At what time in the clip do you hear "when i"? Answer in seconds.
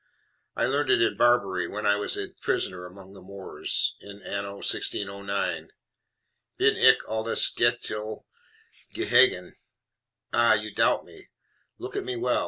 1.67-1.95